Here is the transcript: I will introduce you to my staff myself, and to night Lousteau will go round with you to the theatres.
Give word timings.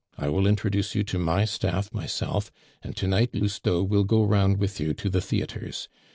I 0.17 0.29
will 0.29 0.47
introduce 0.47 0.95
you 0.95 1.03
to 1.03 1.19
my 1.19 1.45
staff 1.45 1.93
myself, 1.93 2.51
and 2.81 2.95
to 2.95 3.05
night 3.05 3.35
Lousteau 3.35 3.83
will 3.83 4.03
go 4.03 4.23
round 4.23 4.57
with 4.57 4.79
you 4.79 4.95
to 4.95 5.09
the 5.11 5.21
theatres. 5.21 5.89